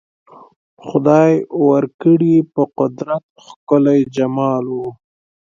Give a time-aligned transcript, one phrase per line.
[0.85, 1.33] خدای
[1.67, 4.89] ورکړی په قدرت ښکلی جمال وو